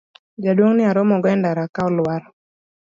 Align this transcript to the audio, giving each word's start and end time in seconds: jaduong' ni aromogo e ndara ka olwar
jaduong' 0.43 0.75
ni 0.77 0.83
aromogo 0.89 1.27
e 1.33 1.35
ndara 1.39 1.63
ka 1.75 1.81
olwar 1.89 2.23